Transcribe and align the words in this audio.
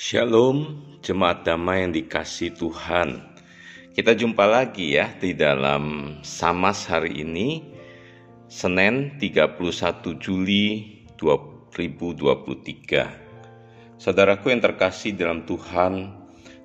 Shalom, 0.00 0.80
jemaat 1.04 1.44
damai 1.44 1.84
yang 1.84 1.92
dikasih 1.92 2.56
Tuhan. 2.56 3.20
Kita 3.92 4.16
jumpa 4.16 4.48
lagi 4.48 4.96
ya 4.96 5.12
di 5.20 5.36
dalam 5.36 6.16
Samas 6.24 6.88
hari 6.88 7.20
ini, 7.20 7.60
Senin 8.48 9.20
31 9.20 9.60
Juli 10.16 11.04
2023. 11.20 14.00
Saudaraku 14.00 14.48
yang 14.48 14.64
terkasih 14.64 15.20
dalam 15.20 15.44
Tuhan, 15.44 16.16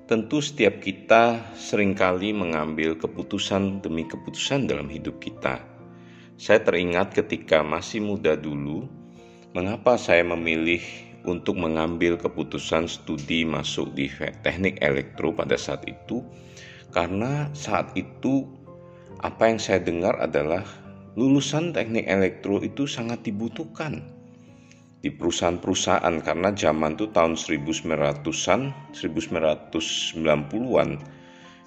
tentu 0.08 0.40
setiap 0.40 0.80
kita 0.80 1.52
sering 1.52 1.92
kali 1.92 2.32
mengambil 2.32 2.96
keputusan 2.96 3.84
demi 3.84 4.08
keputusan 4.08 4.64
dalam 4.64 4.88
hidup 4.88 5.20
kita. 5.20 5.60
Saya 6.40 6.64
teringat 6.64 7.12
ketika 7.12 7.60
masih 7.60 8.00
muda 8.00 8.32
dulu, 8.32 8.88
mengapa 9.52 10.00
saya 10.00 10.24
memilih 10.24 10.80
untuk 11.26 11.58
mengambil 11.58 12.14
keputusan 12.16 12.86
studi 12.86 13.42
masuk 13.42 13.92
di 13.92 14.06
teknik 14.40 14.78
elektro 14.80 15.34
pada 15.34 15.58
saat 15.58 15.82
itu 15.84 16.22
karena 16.94 17.50
saat 17.52 17.92
itu 17.98 18.46
apa 19.20 19.50
yang 19.50 19.58
saya 19.60 19.82
dengar 19.82 20.16
adalah 20.22 20.64
lulusan 21.18 21.74
teknik 21.74 22.06
elektro 22.06 22.62
itu 22.62 22.86
sangat 22.86 23.26
dibutuhkan 23.26 24.00
di 25.04 25.12
perusahaan-perusahaan 25.12 26.18
karena 26.24 26.50
zaman 26.56 26.98
itu 26.98 27.06
tahun 27.12 27.36
1900-an 27.36 28.60
1990-an 28.96 30.90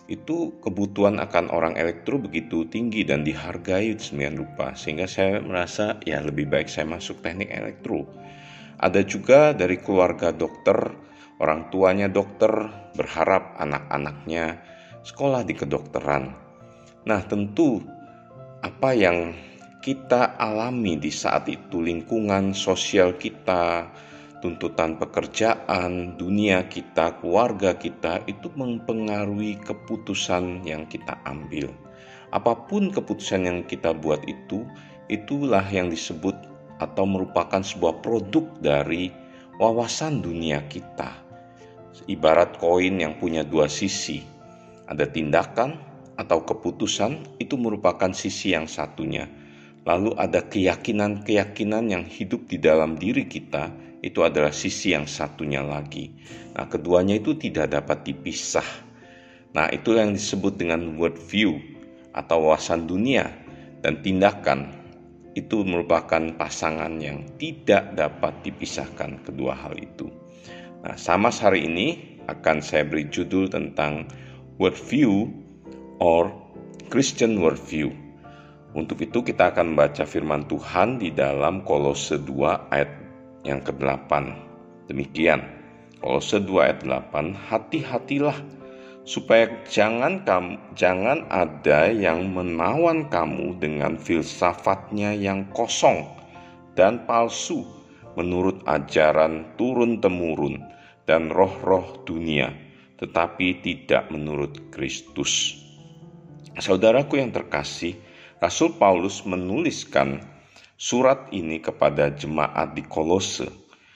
itu 0.10 0.58
kebutuhan 0.66 1.22
akan 1.22 1.54
orang 1.54 1.78
elektro 1.78 2.18
begitu 2.18 2.66
tinggi 2.66 3.06
dan 3.06 3.22
dihargai 3.22 3.94
semikian 3.94 4.42
rupa. 4.42 4.74
Sehingga 4.74 5.06
saya 5.06 5.38
merasa 5.38 6.02
ya 6.02 6.18
lebih 6.26 6.50
baik 6.50 6.66
saya 6.66 6.90
masuk 6.90 7.22
teknik 7.22 7.54
elektro 7.54 8.10
ada 8.80 9.04
juga 9.04 9.52
dari 9.52 9.76
keluarga 9.84 10.32
dokter, 10.32 10.96
orang 11.44 11.68
tuanya 11.68 12.08
dokter 12.08 12.52
berharap 12.96 13.60
anak-anaknya 13.60 14.64
sekolah 15.04 15.44
di 15.44 15.54
kedokteran. 15.56 16.32
Nah, 17.04 17.22
tentu 17.28 17.84
apa 18.64 18.92
yang 18.96 19.36
kita 19.80 20.36
alami 20.36 21.00
di 21.00 21.12
saat 21.12 21.48
itu, 21.48 21.80
lingkungan 21.80 22.52
sosial 22.52 23.16
kita, 23.16 23.88
tuntutan 24.44 24.96
pekerjaan, 25.00 26.16
dunia 26.16 26.68
kita, 26.68 27.20
keluarga 27.20 27.76
kita 27.76 28.24
itu 28.28 28.52
mempengaruhi 28.56 29.60
keputusan 29.64 30.68
yang 30.68 30.88
kita 30.88 31.20
ambil. 31.28 31.72
Apa 32.32 32.68
pun 32.68 32.92
keputusan 32.92 33.48
yang 33.48 33.60
kita 33.68 33.96
buat 33.96 34.24
itu, 34.28 34.68
itulah 35.08 35.64
yang 35.72 35.88
disebut 35.88 36.49
atau 36.80 37.04
merupakan 37.04 37.60
sebuah 37.60 38.00
produk 38.00 38.48
dari 38.64 39.12
wawasan 39.60 40.24
dunia 40.24 40.64
kita. 40.72 41.28
Ibarat 42.08 42.58
koin 42.58 42.98
yang 42.98 43.20
punya 43.20 43.44
dua 43.44 43.68
sisi, 43.68 44.24
ada 44.88 45.06
tindakan 45.06 45.78
atau 46.16 46.42
keputusan 46.42 47.38
itu 47.38 47.60
merupakan 47.60 48.10
sisi 48.16 48.56
yang 48.56 48.66
satunya. 48.66 49.28
Lalu 49.84 50.16
ada 50.16 50.44
keyakinan-keyakinan 50.48 51.92
yang 51.92 52.04
hidup 52.08 52.48
di 52.48 52.58
dalam 52.58 52.96
diri 52.96 53.28
kita, 53.28 53.72
itu 54.00 54.24
adalah 54.24 54.56
sisi 54.56 54.96
yang 54.96 55.06
satunya 55.06 55.60
lagi. 55.60 56.12
Nah, 56.56 56.68
keduanya 56.72 57.20
itu 57.20 57.36
tidak 57.36 57.76
dapat 57.76 58.08
dipisah. 58.08 58.66
Nah, 59.52 59.68
itu 59.72 60.00
yang 60.00 60.16
disebut 60.16 60.56
dengan 60.56 60.96
world 60.96 61.20
view 61.20 61.60
atau 62.16 62.48
wawasan 62.48 62.88
dunia 62.88 63.28
dan 63.84 64.00
tindakan 64.00 64.79
itu 65.40 65.64
merupakan 65.64 66.22
pasangan 66.36 67.00
yang 67.00 67.24
tidak 67.40 67.96
dapat 67.96 68.36
dipisahkan 68.44 69.24
kedua 69.24 69.56
hal 69.56 69.80
itu. 69.80 70.12
Nah, 70.84 70.96
sama 71.00 71.32
hari 71.32 71.68
ini 71.68 72.20
akan 72.28 72.62
saya 72.62 72.86
beri 72.86 73.10
judul 73.10 73.50
tentang 73.50 74.08
worldview 74.60 75.32
or 76.00 76.32
Christian 76.92 77.40
worldview. 77.40 77.92
Untuk 78.78 79.02
itu 79.02 79.26
kita 79.26 79.50
akan 79.56 79.74
membaca 79.74 80.06
firman 80.06 80.46
Tuhan 80.46 81.02
di 81.02 81.10
dalam 81.10 81.66
Kolose 81.66 82.22
2 82.22 82.70
ayat 82.70 82.92
yang 83.42 83.66
ke-8. 83.66 84.12
Demikian, 84.92 85.42
Kolose 85.98 86.38
2 86.38 86.66
ayat 86.70 86.80
8, 86.86 87.34
hati-hatilah 87.50 88.38
supaya 89.10 89.50
jangan 89.66 90.22
kamu 90.22 90.62
jangan 90.78 91.26
ada 91.34 91.90
yang 91.90 92.30
menawan 92.30 93.10
kamu 93.10 93.58
dengan 93.58 93.98
filsafatnya 93.98 95.18
yang 95.18 95.50
kosong 95.50 96.06
dan 96.78 97.10
palsu 97.10 97.66
menurut 98.14 98.62
ajaran 98.70 99.50
turun 99.58 99.98
temurun 99.98 100.62
dan 101.10 101.34
roh-roh 101.34 102.06
dunia 102.06 102.54
tetapi 103.02 103.66
tidak 103.66 104.14
menurut 104.14 104.70
Kristus. 104.70 105.58
Saudaraku 106.60 107.16
yang 107.16 107.32
terkasih, 107.32 107.96
Rasul 108.44 108.76
Paulus 108.76 109.24
menuliskan 109.24 110.20
surat 110.76 111.32
ini 111.32 111.64
kepada 111.64 112.14
jemaat 112.14 112.78
di 112.78 112.86
Kolose 112.86 113.50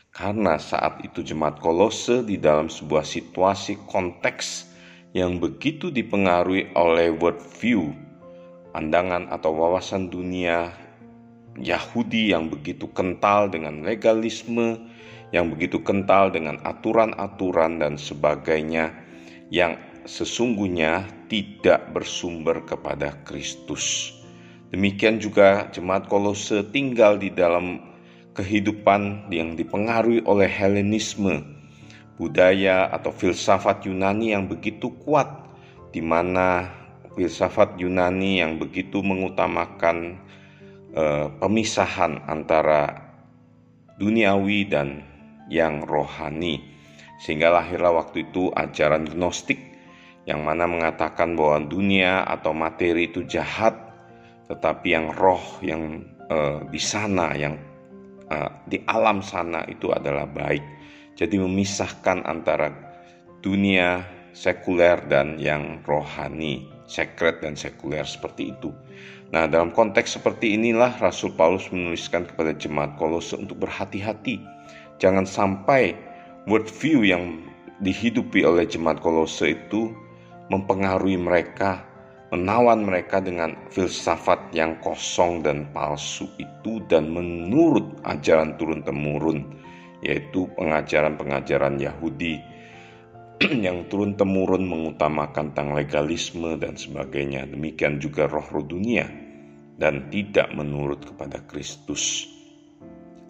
karena 0.09 0.57
saat 0.57 1.05
itu 1.05 1.21
jemaat 1.21 1.61
Kolose 1.61 2.25
di 2.25 2.41
dalam 2.41 2.71
sebuah 2.71 3.05
situasi 3.05 3.77
konteks 3.85 4.72
yang 5.13 5.37
begitu 5.37 5.93
dipengaruhi 5.93 6.73
oleh 6.73 7.13
worldview, 7.13 7.93
pandangan 8.73 9.29
atau 9.29 9.53
wawasan 9.53 10.09
dunia 10.09 10.73
Yahudi 11.61 12.33
yang 12.33 12.49
begitu 12.49 12.89
kental 12.97 13.45
dengan 13.45 13.85
legalisme, 13.85 14.89
yang 15.29 15.53
begitu 15.53 15.77
kental 15.85 16.33
dengan 16.33 16.57
aturan-aturan 16.65 17.77
dan 17.77 17.93
sebagainya 17.93 18.89
yang 19.53 19.77
sesungguhnya 20.09 21.05
tidak 21.29 21.93
bersumber 21.93 22.65
kepada 22.65 23.13
Kristus. 23.21 24.17
Demikian 24.73 25.21
juga 25.21 25.69
jemaat 25.69 26.09
Kolose 26.09 26.65
tinggal 26.73 27.21
di 27.21 27.29
dalam 27.29 27.77
kehidupan 28.33 29.29
yang 29.29 29.53
dipengaruhi 29.53 30.25
oleh 30.25 30.49
Helenisme, 30.49 31.52
budaya 32.17 32.89
atau 32.93 33.09
filsafat 33.09 33.85
Yunani 33.89 34.33
yang 34.37 34.45
begitu 34.45 34.93
kuat, 35.01 35.27
di 35.89 36.01
mana 36.01 36.69
filsafat 37.13 37.77
Yunani 37.77 38.41
yang 38.41 38.57
begitu 38.57 39.01
mengutamakan 39.01 40.17
uh, 40.93 41.29
pemisahan 41.41 42.21
antara 42.25 43.13
duniawi 43.97 44.65
dan 44.69 45.05
yang 45.49 45.85
rohani, 45.85 46.61
sehingga 47.21 47.53
lahirlah 47.53 47.93
waktu 47.93 48.29
itu 48.29 48.49
ajaran 48.53 49.05
Gnostik 49.09 49.59
yang 50.23 50.41
mana 50.41 50.63
mengatakan 50.65 51.35
bahwa 51.35 51.67
dunia 51.67 52.23
atau 52.23 52.55
materi 52.55 53.11
itu 53.11 53.27
jahat, 53.27 53.75
tetapi 54.47 54.95
yang 54.95 55.11
roh 55.13 55.43
yang 55.59 56.07
uh, 56.31 56.63
di 56.71 56.79
sana, 56.79 57.35
yang 57.35 57.59
uh, 58.31 58.49
di 58.65 58.79
alam 58.87 59.19
sana 59.19 59.67
itu 59.67 59.91
adalah 59.91 60.23
baik. 60.23 60.63
Jadi 61.13 61.37
memisahkan 61.37 62.25
antara 62.25 62.73
dunia 63.45 64.01
sekuler 64.33 64.97
dan 65.07 65.37
yang 65.37 65.79
rohani, 65.85 66.65
sekret 66.89 67.39
dan 67.45 67.53
sekuler 67.53 68.03
seperti 68.03 68.51
itu. 68.53 68.73
Nah, 69.33 69.49
dalam 69.49 69.73
konteks 69.73 70.17
seperti 70.17 70.57
inilah 70.57 70.93
Rasul 71.01 71.33
Paulus 71.33 71.69
menuliskan 71.73 72.29
kepada 72.29 72.53
jemaat 72.53 72.97
Kolose 73.01 73.33
untuk 73.37 73.65
berhati-hati. 73.65 74.41
Jangan 75.01 75.25
sampai 75.25 75.97
worldview 76.45 77.01
yang 77.01 77.41
dihidupi 77.81 78.45
oleh 78.45 78.65
jemaat 78.69 79.01
Kolose 79.01 79.57
itu 79.57 79.89
mempengaruhi 80.53 81.17
mereka, 81.17 81.81
menawan 82.29 82.85
mereka 82.85 83.21
dengan 83.21 83.57
filsafat 83.73 84.37
yang 84.53 84.77
kosong 84.81 85.41
dan 85.45 85.69
palsu 85.73 86.29
itu 86.37 86.81
dan 86.89 87.09
menurut 87.09 87.85
ajaran 88.05 88.57
turun-temurun 88.57 89.45
yaitu 90.03 90.51
pengajaran-pengajaran 90.59 91.79
Yahudi 91.79 92.43
yang 93.65 93.87
turun-temurun 93.87 94.67
mengutamakan 94.67 95.55
tentang 95.55 95.73
legalisme 95.73 96.59
dan 96.59 96.75
sebagainya. 96.75 97.47
Demikian 97.47 97.97
juga 98.03 98.27
roh-roh 98.27 98.67
dunia 98.67 99.07
dan 99.79 100.11
tidak 100.11 100.51
menurut 100.53 101.01
kepada 101.01 101.41
Kristus. 101.47 102.29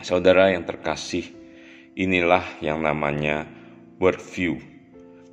Saudara 0.04 0.52
yang 0.52 0.68
terkasih, 0.68 1.24
inilah 1.96 2.44
yang 2.60 2.84
namanya 2.84 3.48
worldview. 4.02 4.60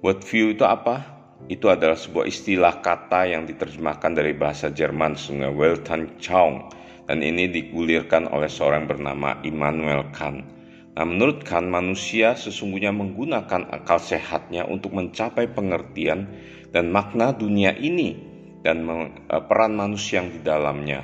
Worldview 0.04 0.54
itu 0.54 0.62
apa? 0.62 1.18
Itu 1.50 1.72
adalah 1.72 1.96
sebuah 1.96 2.28
istilah 2.28 2.84
kata 2.84 3.32
yang 3.32 3.48
diterjemahkan 3.48 4.12
dari 4.12 4.36
bahasa 4.36 4.70
Jerman 4.70 5.16
sungai 5.16 5.50
Weltanschauung 5.50 6.70
dan 7.10 7.26
ini 7.26 7.50
digulirkan 7.50 8.30
oleh 8.30 8.46
seorang 8.46 8.86
bernama 8.86 9.42
Immanuel 9.42 10.06
Kant. 10.14 10.59
Nah, 11.00 11.08
menurut 11.08 11.48
Kant, 11.48 11.64
manusia 11.64 12.36
sesungguhnya 12.36 12.92
menggunakan 12.92 13.72
akal 13.72 13.96
sehatnya 13.96 14.68
untuk 14.68 14.92
mencapai 14.92 15.48
pengertian 15.48 16.28
dan 16.76 16.92
makna 16.92 17.32
dunia 17.32 17.72
ini 17.72 18.20
dan 18.60 18.84
e, 19.08 19.36
peran 19.48 19.80
manusia 19.80 20.20
yang 20.20 20.28
di 20.28 20.44
dalamnya. 20.44 21.00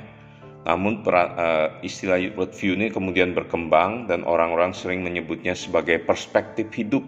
Namun 0.69 1.01
peran, 1.01 1.33
uh, 1.33 1.67
istilah 1.81 2.21
worldview 2.37 2.77
ini 2.77 2.93
kemudian 2.93 3.33
berkembang 3.33 4.05
dan 4.05 4.21
orang-orang 4.21 4.75
sering 4.75 5.01
menyebutnya 5.01 5.57
sebagai 5.57 6.03
perspektif 6.05 6.69
hidup 6.75 7.01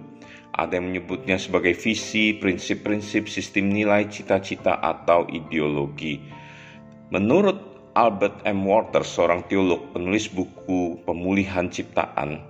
Ada 0.50 0.82
yang 0.82 0.90
menyebutnya 0.90 1.38
sebagai 1.38 1.78
visi, 1.78 2.34
prinsip-prinsip, 2.34 3.30
sistem 3.30 3.70
nilai, 3.70 4.10
cita-cita, 4.10 4.82
atau 4.82 5.30
ideologi. 5.30 6.18
Menurut 7.14 7.70
Albert 7.94 8.42
M. 8.50 8.66
Walters, 8.66 9.14
seorang 9.14 9.46
teolog 9.46 9.94
penulis 9.94 10.26
buku 10.32 11.06
Pemulihan 11.06 11.70
Ciptaan, 11.70 12.49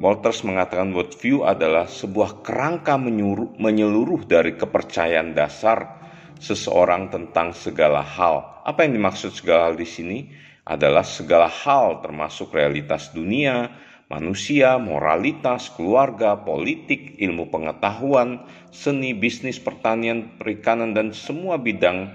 Walters 0.00 0.40
mengatakan 0.48 0.96
worldview 0.96 1.44
adalah 1.44 1.84
sebuah 1.84 2.40
kerangka 2.40 2.96
menyuruh, 2.96 3.60
menyeluruh 3.60 4.24
dari 4.24 4.56
kepercayaan 4.56 5.36
dasar 5.36 6.00
seseorang 6.40 7.12
tentang 7.12 7.52
segala 7.52 8.00
hal. 8.00 8.64
Apa 8.64 8.88
yang 8.88 8.96
dimaksud 8.96 9.36
segala 9.36 9.68
hal 9.70 9.76
di 9.76 9.84
sini? 9.84 10.18
Adalah 10.62 11.02
segala 11.04 11.50
hal 11.50 12.00
termasuk 12.00 12.54
realitas 12.54 13.10
dunia, 13.12 13.68
manusia, 14.12 14.76
moralitas, 14.76 15.68
keluarga, 15.74 16.36
politik, 16.40 17.16
ilmu 17.16 17.48
pengetahuan, 17.48 18.44
seni, 18.68 19.16
bisnis, 19.16 19.56
pertanian, 19.56 20.36
perikanan, 20.36 20.92
dan 20.92 21.16
semua 21.16 21.56
bidang 21.56 22.12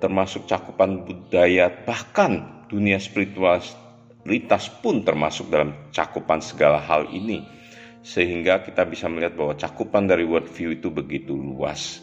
termasuk 0.00 0.48
cakupan 0.48 1.04
budaya, 1.04 1.68
bahkan 1.84 2.64
dunia 2.70 2.96
spiritualitas 4.20 4.68
pun 4.84 5.00
termasuk 5.00 5.48
dalam 5.48 5.72
cakupan 5.96 6.44
segala 6.44 6.76
hal 6.76 7.08
ini. 7.08 7.40
Sehingga 8.00 8.64
kita 8.64 8.88
bisa 8.88 9.08
melihat 9.08 9.36
bahwa 9.36 9.56
cakupan 9.56 10.08
dari 10.08 10.24
worldview 10.24 10.76
itu 10.80 10.88
begitu 10.88 11.36
luas. 11.36 12.00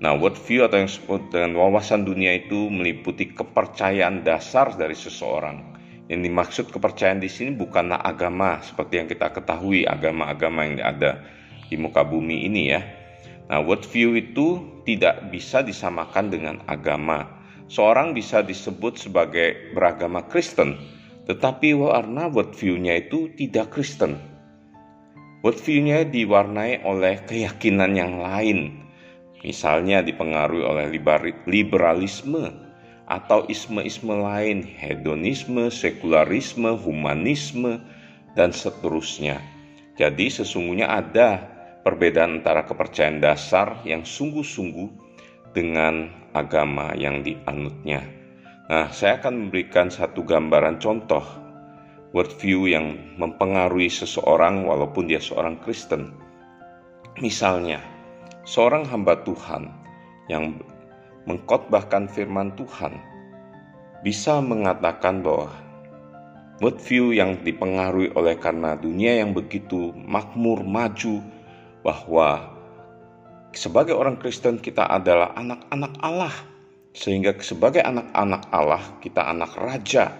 Nah, 0.00 0.16
worldview 0.16 0.64
atau 0.64 0.80
yang 0.80 0.88
disebut 0.88 1.32
dengan 1.32 1.60
wawasan 1.60 2.04
dunia 2.08 2.36
itu 2.36 2.68
meliputi 2.72 3.32
kepercayaan 3.36 4.24
dasar 4.24 4.72
dari 4.76 4.96
seseorang 4.96 5.76
yang 6.10 6.26
dimaksud 6.26 6.74
kepercayaan 6.74 7.22
di 7.22 7.30
sini 7.30 7.54
bukanlah 7.54 8.02
agama 8.02 8.58
seperti 8.64 8.98
yang 8.98 9.06
kita 9.06 9.30
ketahui 9.30 9.86
agama-agama 9.86 10.66
yang 10.66 10.82
ada 10.82 11.22
di 11.70 11.78
muka 11.78 12.02
bumi 12.02 12.50
ini 12.50 12.62
ya. 12.72 12.82
Nah, 13.46 13.62
worldview 13.62 14.18
itu 14.18 14.80
tidak 14.82 15.30
bisa 15.30 15.62
disamakan 15.62 16.32
dengan 16.32 16.56
agama. 16.66 17.30
Seorang 17.70 18.12
bisa 18.12 18.42
disebut 18.42 18.98
sebagai 18.98 19.70
beragama 19.72 20.26
Kristen, 20.26 20.99
tetapi 21.30 21.78
warna 21.78 22.26
worldview-nya 22.26 23.06
itu 23.06 23.30
tidak 23.38 23.70
Kristen. 23.70 24.18
Worldview-nya 25.46 26.10
diwarnai 26.10 26.82
oleh 26.82 27.22
keyakinan 27.22 27.94
yang 27.94 28.18
lain, 28.18 28.82
misalnya 29.46 30.02
dipengaruhi 30.02 30.66
oleh 30.66 30.90
liberalisme, 31.46 32.50
atau 33.06 33.46
isme-isme 33.46 34.10
lain, 34.10 34.66
hedonisme, 34.66 35.70
sekularisme, 35.70 36.74
humanisme, 36.74 37.78
dan 38.34 38.50
seterusnya. 38.50 39.38
Jadi 39.94 40.34
sesungguhnya 40.34 40.90
ada 40.90 41.46
perbedaan 41.86 42.42
antara 42.42 42.66
kepercayaan 42.66 43.22
dasar 43.22 43.78
yang 43.86 44.02
sungguh-sungguh 44.02 44.90
dengan 45.54 46.10
agama 46.34 46.90
yang 46.98 47.22
dianutnya. 47.22 48.19
Nah, 48.70 48.86
saya 48.94 49.18
akan 49.18 49.50
memberikan 49.50 49.90
satu 49.90 50.22
gambaran 50.22 50.78
contoh 50.78 51.26
worldview 52.14 52.70
yang 52.70 53.18
mempengaruhi 53.18 53.90
seseorang 53.90 54.62
walaupun 54.62 55.10
dia 55.10 55.18
seorang 55.18 55.58
Kristen. 55.58 56.14
Misalnya, 57.18 57.82
seorang 58.46 58.86
hamba 58.86 59.18
Tuhan 59.26 59.66
yang 60.30 60.62
mengkotbahkan 61.26 62.14
firman 62.14 62.54
Tuhan 62.54 62.94
bisa 64.06 64.38
mengatakan 64.38 65.18
bahwa 65.18 65.50
worldview 66.62 67.10
yang 67.10 67.42
dipengaruhi 67.42 68.14
oleh 68.14 68.38
karena 68.38 68.78
dunia 68.78 69.18
yang 69.18 69.34
begitu 69.34 69.90
makmur 69.98 70.62
maju 70.62 71.18
bahwa 71.82 72.54
sebagai 73.50 73.98
orang 73.98 74.14
Kristen 74.14 74.62
kita 74.62 74.86
adalah 74.86 75.34
anak-anak 75.34 75.92
Allah 76.06 76.34
sehingga 76.90 77.38
sebagai 77.38 77.82
anak-anak 77.82 78.42
Allah 78.50 78.84
kita 78.98 79.22
anak 79.30 79.54
raja 79.54 80.10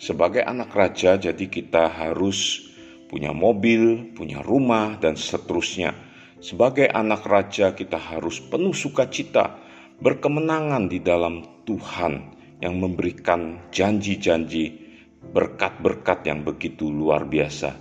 sebagai 0.00 0.40
anak 0.46 0.72
raja 0.72 1.20
jadi 1.20 1.44
kita 1.50 1.92
harus 1.92 2.70
punya 3.10 3.34
mobil, 3.34 4.14
punya 4.14 4.38
rumah 4.40 4.96
dan 5.02 5.18
seterusnya 5.18 5.92
sebagai 6.40 6.88
anak 6.88 7.28
raja 7.28 7.76
kita 7.76 8.00
harus 8.00 8.40
penuh 8.40 8.72
sukacita 8.72 9.60
berkemenangan 10.00 10.88
di 10.88 11.04
dalam 11.04 11.44
Tuhan 11.68 12.40
yang 12.64 12.80
memberikan 12.80 13.68
janji-janji 13.68 14.88
berkat-berkat 15.20 16.24
yang 16.24 16.40
begitu 16.40 16.88
luar 16.88 17.28
biasa. 17.28 17.76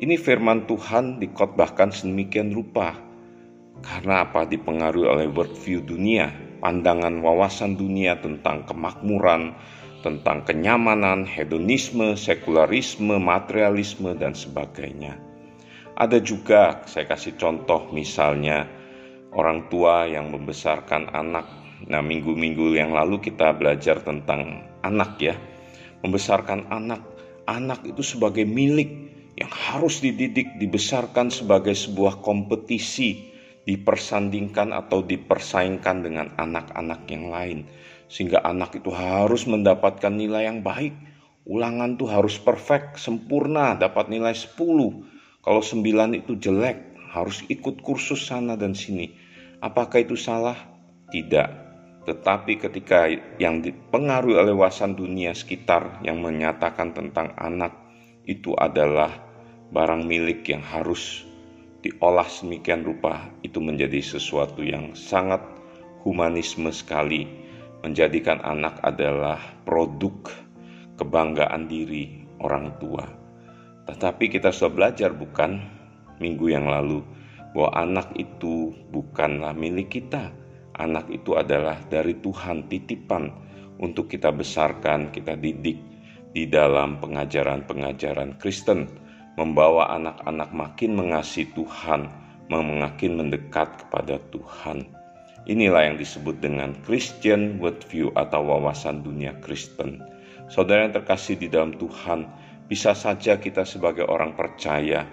Ini 0.00 0.16
firman 0.16 0.64
Tuhan 0.64 1.20
dikotbahkan 1.20 1.92
sedemikian 1.92 2.56
rupa. 2.56 2.96
Karena 3.84 4.24
apa? 4.24 4.48
Dipengaruhi 4.48 5.08
oleh 5.08 5.28
worldview 5.28 5.84
dunia, 5.84 6.32
pandangan 6.60 7.24
wawasan 7.24 7.74
dunia 7.74 8.20
tentang 8.20 8.68
kemakmuran, 8.68 9.56
tentang 10.00 10.44
kenyamanan, 10.44 11.28
hedonisme, 11.28 12.16
sekularisme, 12.16 13.20
materialisme, 13.20 14.16
dan 14.16 14.32
sebagainya. 14.32 15.16
Ada 16.00 16.20
juga, 16.24 16.84
saya 16.88 17.04
kasih 17.04 17.36
contoh 17.36 17.92
misalnya, 17.92 18.64
orang 19.36 19.68
tua 19.68 20.08
yang 20.08 20.32
membesarkan 20.32 21.12
anak. 21.12 21.44
Nah, 21.88 22.00
minggu-minggu 22.00 22.76
yang 22.76 22.92
lalu 22.96 23.20
kita 23.20 23.52
belajar 23.56 24.00
tentang 24.00 24.64
anak 24.80 25.20
ya. 25.20 25.36
Membesarkan 26.00 26.72
anak. 26.72 27.04
Anak 27.44 27.82
itu 27.84 28.00
sebagai 28.00 28.46
milik 28.46 28.88
yang 29.36 29.50
harus 29.50 30.00
dididik, 30.04 30.60
dibesarkan 30.60 31.32
sebagai 31.32 31.72
sebuah 31.72 32.20
kompetisi, 32.20 33.32
dipersandingkan 33.68 34.72
atau 34.72 35.04
dipersaingkan 35.04 35.96
dengan 36.04 36.32
anak-anak 36.36 37.04
yang 37.10 37.28
lain. 37.28 37.58
Sehingga 38.10 38.42
anak 38.42 38.80
itu 38.80 38.90
harus 38.90 39.46
mendapatkan 39.46 40.10
nilai 40.10 40.48
yang 40.48 40.60
baik. 40.64 40.96
Ulangan 41.46 41.96
tuh 41.96 42.10
harus 42.10 42.36
perfect, 42.36 43.00
sempurna, 43.00 43.78
dapat 43.78 44.12
nilai 44.12 44.36
10. 44.36 44.54
Kalau 45.40 45.62
9 45.64 46.18
itu 46.18 46.36
jelek, 46.36 46.90
harus 47.10 47.42
ikut 47.50 47.82
kursus 47.82 48.28
sana 48.28 48.54
dan 48.54 48.76
sini. 48.76 49.16
Apakah 49.60 50.04
itu 50.04 50.14
salah? 50.14 50.56
Tidak. 51.10 51.70
Tetapi 52.06 52.56
ketika 52.56 53.06
yang 53.36 53.60
dipengaruhi 53.60 54.40
oleh 54.40 54.56
wawasan 54.56 54.96
dunia 54.96 55.36
sekitar 55.36 56.00
yang 56.00 56.24
menyatakan 56.24 56.96
tentang 56.96 57.36
anak 57.36 57.76
itu 58.24 58.56
adalah 58.56 59.20
barang 59.70 60.02
milik 60.08 60.48
yang 60.48 60.64
harus 60.64 61.29
diolah 61.80 62.28
semikian 62.28 62.84
rupa, 62.84 63.28
itu 63.40 63.60
menjadi 63.60 64.00
sesuatu 64.04 64.60
yang 64.60 64.92
sangat 64.92 65.40
humanisme 66.04 66.68
sekali. 66.72 67.28
Menjadikan 67.80 68.44
anak 68.44 68.76
adalah 68.84 69.40
produk 69.64 70.28
kebanggaan 71.00 71.64
diri 71.64 72.28
orang 72.44 72.76
tua. 72.76 73.08
Tetapi 73.88 74.28
kita 74.28 74.52
sudah 74.52 74.72
belajar 74.76 75.16
bukan 75.16 75.64
minggu 76.20 76.52
yang 76.52 76.68
lalu 76.68 77.00
bahwa 77.56 77.70
anak 77.72 78.12
itu 78.20 78.76
bukanlah 78.92 79.56
milik 79.56 79.96
kita. 79.96 80.28
Anak 80.76 81.08
itu 81.08 81.36
adalah 81.40 81.80
dari 81.88 82.20
Tuhan 82.20 82.68
titipan 82.68 83.32
untuk 83.80 84.12
kita 84.12 84.28
besarkan, 84.28 85.08
kita 85.08 85.40
didik 85.40 85.80
di 86.30 86.46
dalam 86.46 87.00
pengajaran-pengajaran 87.00 88.36
Kristen, 88.38 88.86
membawa 89.40 89.88
anak-anak 89.96 90.52
makin 90.52 91.00
mengasihi 91.00 91.48
Tuhan, 91.56 92.12
makin 92.52 93.16
mendekat 93.16 93.88
kepada 93.88 94.20
Tuhan. 94.28 94.84
Inilah 95.48 95.88
yang 95.88 95.96
disebut 95.96 96.44
dengan 96.44 96.76
Christian 96.84 97.56
worldview 97.56 98.12
atau 98.12 98.44
wawasan 98.44 99.00
dunia 99.00 99.32
Kristen. 99.40 100.04
Saudara 100.52 100.84
yang 100.84 100.92
terkasih 100.92 101.40
di 101.40 101.48
dalam 101.48 101.72
Tuhan, 101.80 102.28
bisa 102.68 102.92
saja 102.92 103.40
kita 103.40 103.64
sebagai 103.64 104.04
orang 104.04 104.36
percaya 104.36 105.08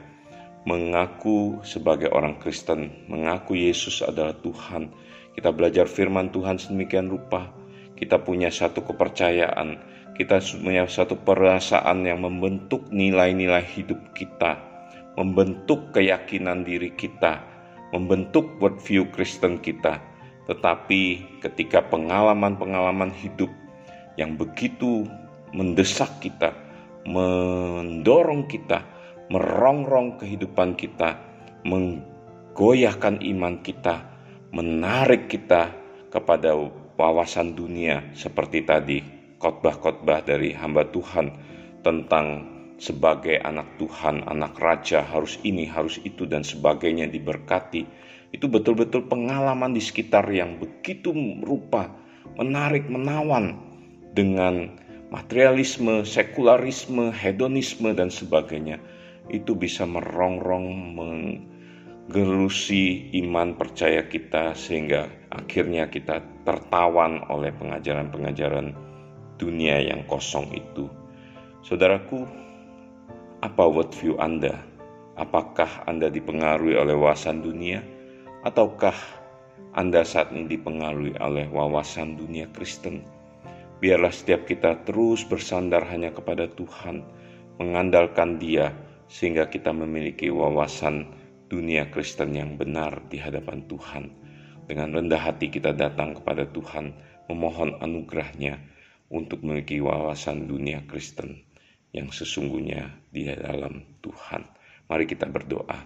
mengaku 0.68 1.64
sebagai 1.64 2.12
orang 2.12 2.36
Kristen, 2.44 3.08
mengaku 3.08 3.56
Yesus 3.56 4.04
adalah 4.04 4.36
Tuhan. 4.44 4.92
Kita 5.32 5.56
belajar 5.56 5.88
firman 5.88 6.28
Tuhan 6.36 6.60
sedemikian 6.60 7.08
rupa. 7.08 7.48
Kita 7.96 8.20
punya 8.20 8.52
satu 8.52 8.84
kepercayaan, 8.84 9.80
kita 10.18 10.42
punya 10.42 10.90
satu 10.90 11.14
perasaan 11.14 12.02
yang 12.02 12.26
membentuk 12.26 12.90
nilai-nilai 12.90 13.62
hidup 13.62 14.02
kita, 14.18 14.58
membentuk 15.14 15.94
keyakinan 15.94 16.66
diri 16.66 16.90
kita, 16.98 17.46
membentuk 17.94 18.58
worldview 18.58 19.06
Kristen 19.14 19.62
kita. 19.62 20.02
Tetapi 20.50 21.38
ketika 21.46 21.86
pengalaman-pengalaman 21.86 23.14
hidup 23.14 23.54
yang 24.18 24.34
begitu 24.34 25.06
mendesak 25.54 26.10
kita, 26.18 26.50
mendorong 27.06 28.50
kita, 28.50 28.82
merongrong 29.30 30.18
kehidupan 30.18 30.74
kita, 30.74 31.14
menggoyahkan 31.62 33.22
iman 33.22 33.62
kita, 33.62 34.02
menarik 34.50 35.30
kita 35.30 35.70
kepada 36.10 36.58
wawasan 36.98 37.54
dunia 37.54 38.02
seperti 38.18 38.66
tadi 38.66 39.17
khotbah-khotbah 39.38 40.26
dari 40.26 40.54
hamba 40.54 40.90
Tuhan 40.90 41.30
tentang 41.86 42.58
sebagai 42.78 43.42
anak 43.42 43.66
Tuhan, 43.82 44.22
anak 44.30 44.58
raja 44.62 45.02
harus 45.02 45.42
ini, 45.42 45.66
harus 45.66 45.98
itu 46.06 46.30
dan 46.30 46.46
sebagainya 46.46 47.10
diberkati. 47.10 47.86
Itu 48.34 48.46
betul-betul 48.50 49.10
pengalaman 49.10 49.74
di 49.74 49.82
sekitar 49.82 50.30
yang 50.30 50.62
begitu 50.62 51.10
rupa, 51.42 51.90
menarik, 52.38 52.86
menawan 52.86 53.58
dengan 54.14 54.78
materialisme, 55.10 56.06
sekularisme, 56.06 57.10
hedonisme 57.10 57.94
dan 57.98 58.14
sebagainya. 58.14 58.78
Itu 59.28 59.56
bisa 59.58 59.84
merongrong 59.88 60.96
menggelusi 62.08 63.10
iman 63.26 63.58
percaya 63.58 64.06
kita 64.08 64.54
sehingga 64.54 65.10
akhirnya 65.34 65.90
kita 65.90 66.22
tertawan 66.46 67.26
oleh 67.28 67.52
pengajaran-pengajaran 67.58 68.87
dunia 69.38 69.80
yang 69.82 70.04
kosong 70.10 70.50
itu. 70.54 70.90
Saudaraku, 71.62 72.26
apa 73.46 73.64
worldview 73.70 74.18
Anda? 74.18 74.58
Apakah 75.18 75.86
Anda 75.86 76.10
dipengaruhi 76.10 76.78
oleh 76.78 76.94
wawasan 76.98 77.46
dunia? 77.46 77.82
Ataukah 78.46 78.98
Anda 79.78 80.06
saat 80.06 80.34
ini 80.34 80.50
dipengaruhi 80.50 81.18
oleh 81.22 81.50
wawasan 81.50 82.18
dunia 82.18 82.50
Kristen? 82.54 83.06
Biarlah 83.78 84.10
setiap 84.10 84.50
kita 84.50 84.82
terus 84.90 85.22
bersandar 85.22 85.86
hanya 85.86 86.10
kepada 86.10 86.50
Tuhan, 86.50 87.06
mengandalkan 87.62 88.42
Dia, 88.42 88.74
sehingga 89.06 89.46
kita 89.50 89.70
memiliki 89.70 90.34
wawasan 90.34 91.06
dunia 91.46 91.90
Kristen 91.94 92.34
yang 92.34 92.58
benar 92.58 93.06
di 93.10 93.22
hadapan 93.22 93.62
Tuhan. 93.70 94.10
Dengan 94.66 94.98
rendah 94.98 95.22
hati 95.22 95.54
kita 95.54 95.78
datang 95.78 96.18
kepada 96.18 96.50
Tuhan, 96.50 96.92
memohon 97.30 97.78
anugerahnya 97.80 98.77
untuk 99.08 99.44
memiliki 99.44 99.80
wawasan 99.80 100.48
dunia 100.48 100.84
Kristen 100.84 101.44
yang 101.96 102.12
sesungguhnya 102.12 102.92
di 103.12 103.28
dalam 103.28 103.84
Tuhan. 104.04 104.44
Mari 104.88 105.06
kita 105.08 105.28
berdoa. 105.28 105.80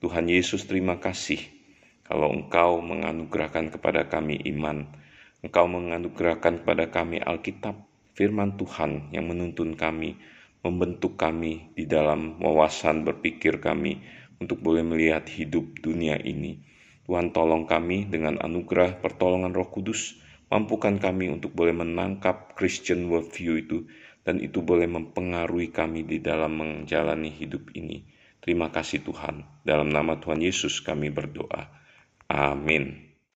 Tuhan 0.00 0.28
Yesus 0.28 0.68
terima 0.68 1.00
kasih 1.00 1.40
kalau 2.06 2.30
Engkau 2.30 2.78
menganugerahkan 2.84 3.74
kepada 3.74 4.06
kami 4.06 4.38
iman, 4.54 4.86
Engkau 5.42 5.66
menganugerahkan 5.66 6.62
kepada 6.62 6.86
kami 6.88 7.18
Alkitab, 7.18 7.74
firman 8.14 8.54
Tuhan 8.54 9.10
yang 9.10 9.26
menuntun 9.26 9.74
kami, 9.74 10.14
membentuk 10.62 11.18
kami 11.18 11.74
di 11.74 11.86
dalam 11.86 12.38
wawasan 12.38 13.02
berpikir 13.02 13.58
kami 13.58 14.02
untuk 14.38 14.62
boleh 14.62 14.86
melihat 14.86 15.26
hidup 15.26 15.78
dunia 15.82 16.18
ini. 16.20 16.62
Tuhan 17.06 17.30
tolong 17.30 17.70
kami 17.70 18.10
dengan 18.10 18.38
anugerah 18.42 18.98
pertolongan 18.98 19.54
roh 19.54 19.70
kudus, 19.70 20.18
mampukan 20.50 20.98
kami 20.98 21.30
untuk 21.30 21.54
boleh 21.54 21.74
menangkap 21.74 22.54
Christian 22.54 23.10
worldview 23.10 23.62
itu 23.62 23.78
dan 24.26 24.42
itu 24.42 24.62
boleh 24.62 24.90
mempengaruhi 24.90 25.70
kami 25.70 26.02
di 26.02 26.18
dalam 26.18 26.58
menjalani 26.58 27.30
hidup 27.30 27.70
ini. 27.78 28.02
Terima 28.42 28.70
kasih 28.70 29.02
Tuhan. 29.06 29.62
Dalam 29.62 29.90
nama 29.90 30.18
Tuhan 30.18 30.42
Yesus 30.42 30.82
kami 30.82 31.10
berdoa. 31.10 31.70
Amin. 32.26 33.05